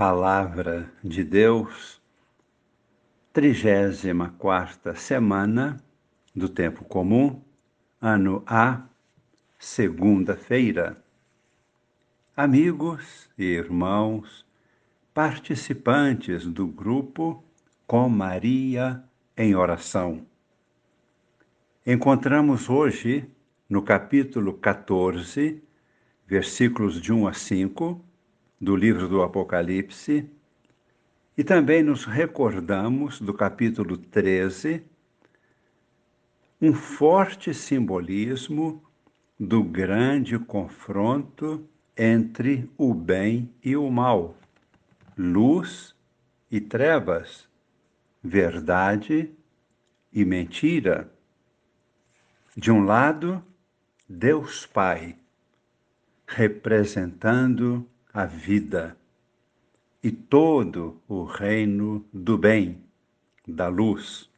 [0.00, 2.00] Palavra de Deus,
[3.34, 5.76] 34 semana
[6.34, 7.42] do Tempo Comum,
[8.00, 8.80] ano A,
[9.58, 11.04] segunda-feira.
[12.34, 14.46] Amigos e irmãos,
[15.12, 17.44] participantes do grupo
[17.86, 19.04] Com Maria
[19.36, 20.26] em Oração.
[21.86, 23.30] Encontramos hoje,
[23.68, 25.62] no capítulo 14,
[26.26, 28.09] versículos de 1 a 5,
[28.60, 30.28] do livro do Apocalipse,
[31.36, 34.82] e também nos recordamos do capítulo 13,
[36.60, 38.84] um forte simbolismo
[39.38, 44.36] do grande confronto entre o bem e o mal,
[45.16, 45.94] luz
[46.50, 47.48] e trevas,
[48.22, 49.30] verdade
[50.12, 51.10] e mentira.
[52.54, 53.42] De um lado,
[54.06, 55.16] Deus Pai,
[56.26, 58.96] representando a vida
[60.02, 62.82] e todo o reino do bem,
[63.46, 64.30] da luz.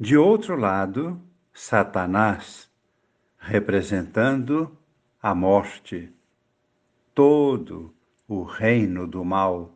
[0.00, 1.20] De outro lado,
[1.52, 2.70] Satanás,
[3.38, 4.76] representando
[5.22, 6.12] a morte,
[7.14, 7.94] todo
[8.26, 9.72] o reino do mal,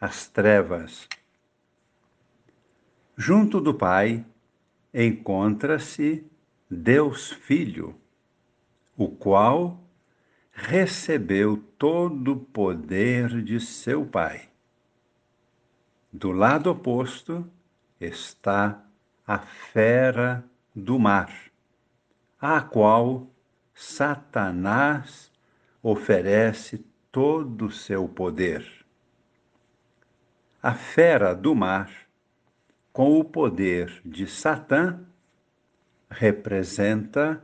[0.00, 1.06] as trevas.
[3.16, 4.24] Junto do Pai
[4.92, 6.24] encontra-se
[6.68, 7.94] Deus Filho,
[8.96, 9.78] o qual
[10.60, 14.48] recebeu todo o poder de seu Pai.
[16.12, 17.48] Do lado oposto
[17.98, 18.84] está
[19.26, 20.44] a fera
[20.74, 21.32] do mar,
[22.38, 23.26] à qual
[23.74, 25.32] Satanás
[25.82, 28.66] oferece todo o seu poder.
[30.62, 31.90] A fera do mar,
[32.92, 35.00] com o poder de Satã,
[36.10, 37.42] representa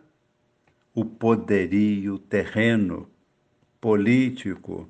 [0.97, 3.07] o poderio terreno,
[3.79, 4.89] político,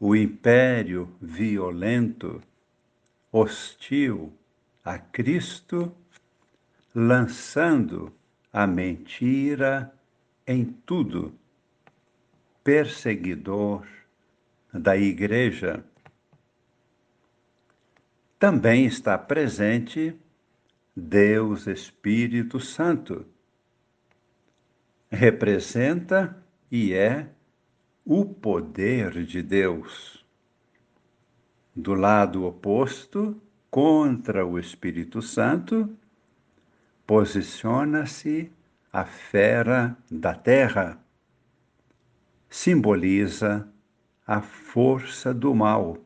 [0.00, 2.40] o império violento,
[3.30, 4.32] hostil
[4.82, 5.94] a Cristo,
[6.94, 8.10] lançando
[8.50, 9.92] a mentira
[10.46, 11.34] em tudo,
[12.62, 13.86] perseguidor
[14.72, 15.84] da Igreja.
[18.38, 20.18] Também está presente
[20.96, 23.33] Deus Espírito Santo
[25.14, 26.36] representa
[26.70, 27.28] e é
[28.04, 30.24] o poder de Deus.
[31.74, 35.88] Do lado oposto, contra o Espírito Santo,
[37.06, 38.52] posiciona-se
[38.92, 40.98] a fera da terra.
[42.48, 43.68] Simboliza
[44.26, 45.98] a força do mal,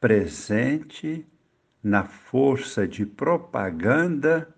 [0.00, 1.26] presente
[1.82, 4.52] na força de propaganda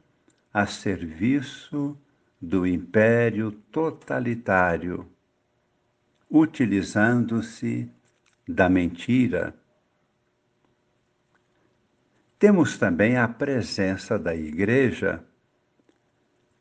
[0.52, 1.98] a serviço
[2.46, 5.04] do império totalitário,
[6.30, 7.90] utilizando-se
[8.46, 9.52] da mentira.
[12.38, 15.24] Temos também a presença da Igreja,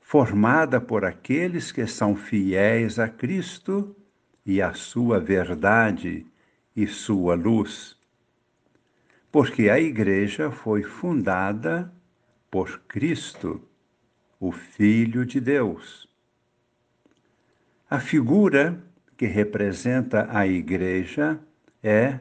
[0.01, 3.95] formada por aqueles que são fiéis a Cristo
[4.43, 6.25] e a sua verdade
[6.75, 7.95] e sua luz.
[9.31, 11.93] Porque a Igreja foi fundada
[12.49, 13.61] por Cristo
[14.39, 16.07] o Filho de Deus.
[17.89, 18.81] A figura
[19.17, 21.39] que representa a Igreja
[21.81, 22.19] é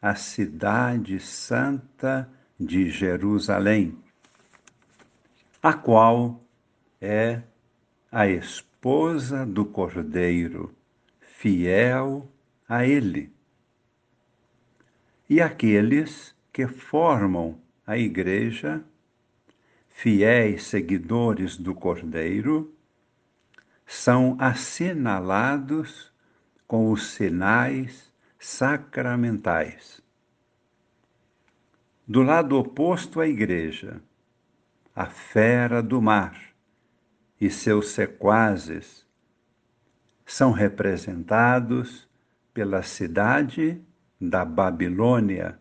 [0.00, 2.28] a Cidade Santa
[2.58, 3.98] de Jerusalém,
[5.62, 6.42] a qual
[7.00, 7.42] é
[8.12, 10.74] a esposa do Cordeiro,
[11.20, 12.30] fiel
[12.68, 13.32] a Ele.
[15.28, 18.82] E aqueles que formam a Igreja
[20.00, 22.74] fiéis seguidores do Cordeiro,
[23.84, 26.10] são assinalados
[26.66, 30.00] com os sinais sacramentais.
[32.08, 34.00] Do lado oposto à igreja,
[34.96, 36.48] a fera do mar
[37.38, 39.06] e seus sequazes
[40.24, 42.08] são representados
[42.54, 43.78] pela cidade
[44.18, 45.60] da Babilônia,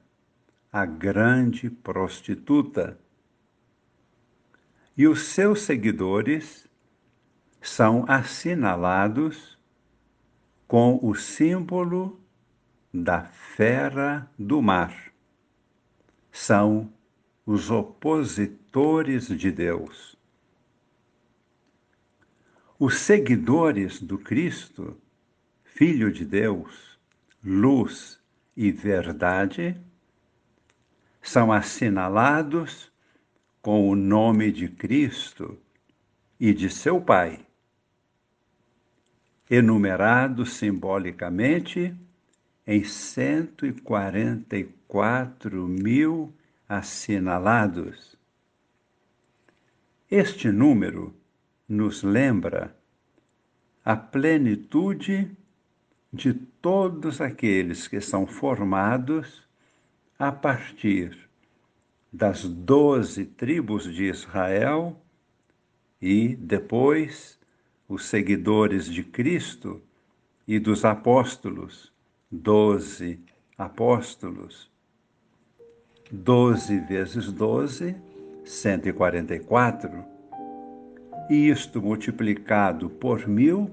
[0.72, 2.98] a grande prostituta
[5.00, 6.68] e os seus seguidores
[7.62, 9.57] são assinalados
[10.68, 12.19] com o símbolo
[12.94, 15.13] da fera do mar.
[16.34, 16.92] São
[17.46, 20.18] os opositores de Deus.
[22.78, 24.98] Os seguidores do Cristo,
[25.63, 27.00] Filho de Deus,
[27.42, 28.22] luz
[28.54, 29.80] e verdade,
[31.22, 32.92] são assinalados
[33.62, 35.58] com o nome de Cristo
[36.40, 37.40] e de seu Pai,
[39.50, 41.96] enumerados simbolicamente
[42.66, 46.34] em 144 mil
[46.68, 48.18] assinalados.
[50.10, 51.14] Este número
[51.68, 52.76] nos lembra
[53.84, 55.32] a plenitude
[56.12, 59.48] de todos aqueles que são formados
[60.18, 61.29] a partir
[62.12, 64.96] das doze tribos de Israel
[66.02, 67.40] e depois
[67.88, 69.82] os seguidores de Cristo
[70.48, 71.94] e dos apóstolos,
[72.32, 73.20] doze
[73.58, 74.70] apóstolos.
[76.12, 77.96] Doze vezes doze,
[78.44, 80.04] cento e quarenta e quatro.
[81.30, 83.70] E isto multiplicado por mil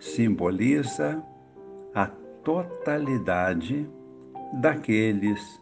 [0.00, 1.22] simboliza
[1.94, 2.06] a
[2.42, 3.88] totalidade
[4.60, 5.60] daqueles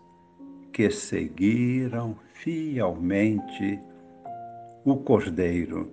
[0.73, 3.79] que seguiram fielmente
[4.85, 5.93] o Cordeiro.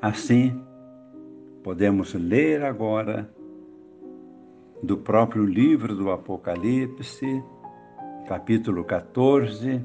[0.00, 0.62] Assim,
[1.62, 3.28] podemos ler agora
[4.82, 7.42] do próprio livro do Apocalipse,
[8.28, 9.84] capítulo 14,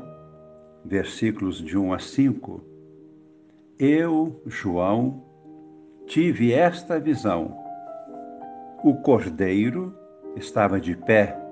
[0.86, 2.62] versículos de 1 a 5.
[3.80, 5.24] Eu, João,
[6.06, 7.58] tive esta visão.
[8.84, 9.94] O cordeiro
[10.36, 11.49] estava de pé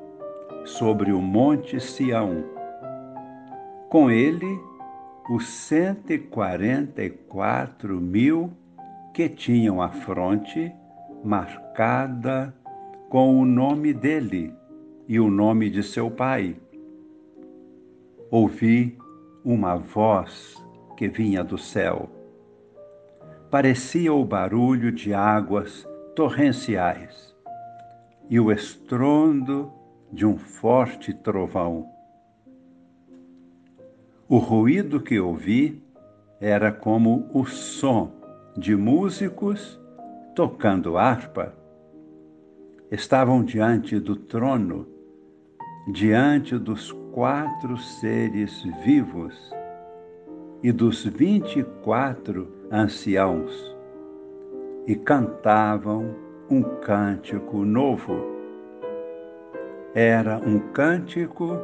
[0.68, 2.44] sobre o monte Sião.
[3.90, 4.60] Com ele,
[5.32, 8.52] os cento e quarenta e quatro mil
[9.14, 10.72] que tinham a fronte
[11.24, 12.54] marcada
[13.10, 14.54] com o nome dele
[15.08, 16.56] e o nome de seu pai.
[18.30, 18.98] Ouvi
[19.44, 20.56] uma voz
[20.98, 22.10] que vinha do céu.
[23.50, 27.34] Parecia o barulho de águas torrenciais
[28.30, 29.72] e o estrondo
[30.12, 31.90] de um forte trovão.
[34.28, 35.82] O ruído que ouvi
[36.40, 38.12] era como o som
[38.58, 39.80] de músicos
[40.36, 41.54] tocando harpa.
[42.92, 44.88] Estavam diante do trono,
[45.92, 49.52] diante dos quatro seres vivos
[50.62, 53.76] e dos vinte e quatro anciãos,
[54.86, 56.16] e cantavam
[56.50, 58.37] um cântico novo
[59.98, 61.60] era um cântico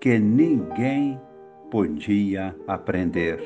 [0.00, 1.20] que ninguém
[1.70, 3.38] podia aprender.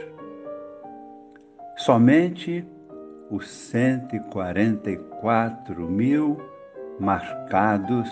[1.76, 2.64] Somente
[3.28, 6.38] os 144 mil
[7.00, 8.08] marcados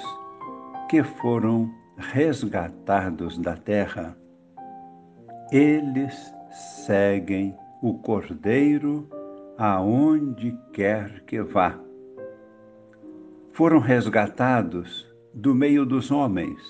[0.91, 4.17] que foram resgatados da terra.
[5.53, 6.35] Eles
[6.85, 9.09] seguem o Cordeiro
[9.57, 11.79] aonde quer que vá.
[13.53, 16.61] Foram resgatados do meio dos homens,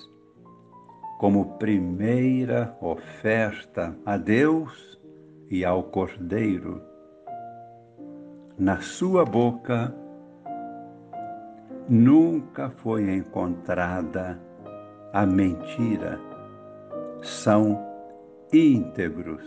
[1.19, 4.99] como primeira oferta a Deus
[5.51, 6.81] e ao Cordeiro.
[8.59, 9.95] Na sua boca
[11.89, 14.41] nunca foi encontrada
[15.13, 16.19] a mentira.
[17.21, 17.79] São
[18.51, 19.45] íntegros,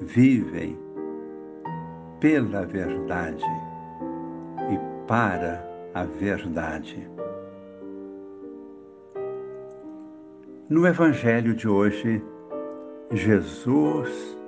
[0.00, 0.78] vivem
[2.20, 3.44] pela verdade
[4.70, 5.62] e para
[5.92, 7.10] a verdade.
[10.72, 12.24] No Evangelho de hoje,
[13.10, 14.38] Jesus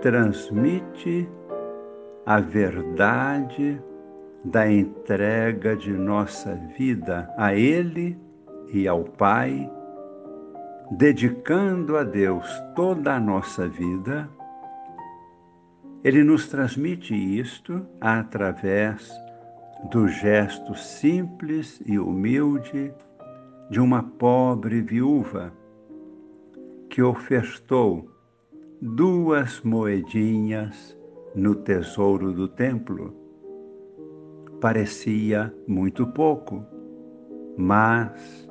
[0.00, 1.28] transmite
[2.24, 3.78] a verdade
[4.42, 8.18] da entrega de nossa vida a Ele
[8.72, 9.70] e ao Pai,
[10.92, 14.26] dedicando a Deus toda a nossa vida.
[16.02, 19.12] Ele nos transmite isto através
[19.90, 22.90] do gesto simples e humilde
[23.70, 25.52] de uma pobre viúva
[26.88, 28.08] que ofertou
[28.80, 30.96] duas moedinhas
[31.34, 33.14] no tesouro do templo.
[34.60, 36.64] Parecia muito pouco,
[37.56, 38.48] mas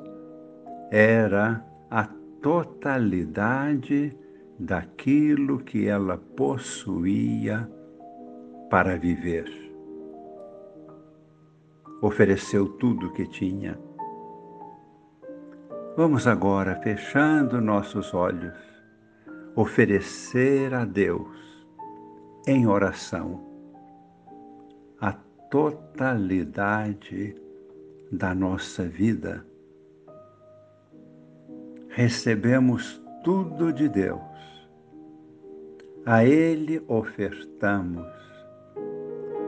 [0.90, 2.04] era a
[2.42, 4.16] totalidade
[4.58, 7.68] daquilo que ela possuía
[8.70, 9.50] para viver.
[12.02, 13.85] Ofereceu tudo o que tinha
[15.96, 18.52] Vamos agora, fechando nossos olhos,
[19.54, 21.66] oferecer a Deus,
[22.46, 23.42] em oração,
[25.00, 25.12] a
[25.50, 27.34] totalidade
[28.12, 29.46] da nossa vida.
[31.88, 34.20] Recebemos tudo de Deus,
[36.04, 38.06] a Ele ofertamos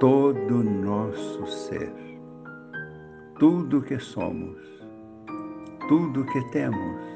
[0.00, 1.92] todo o nosso ser,
[3.38, 4.77] tudo que somos
[5.86, 7.08] tudo que temos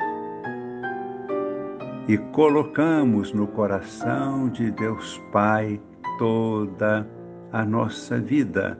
[2.08, 5.80] e colocamos no coração de Deus Pai
[6.18, 7.08] toda
[7.52, 8.78] a nossa vida,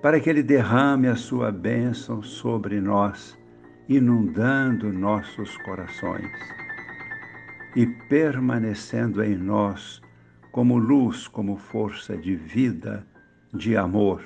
[0.00, 3.38] para que Ele derrame a sua bênção sobre nós,
[3.88, 6.30] inundando nossos corações
[7.74, 10.00] e permanecendo em nós
[10.52, 13.06] como luz, como força de vida,
[13.52, 14.22] de amor,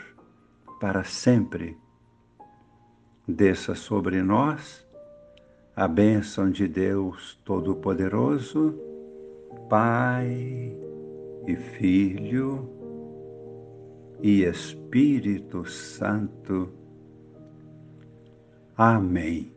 [0.80, 1.76] para sempre.
[3.28, 4.86] Desça sobre nós
[5.74, 8.78] a bênção de Deus Todo-Poderoso,
[9.68, 10.72] Pai
[11.44, 12.70] e Filho
[14.22, 16.72] e Espírito Santo.
[18.76, 19.55] Amém.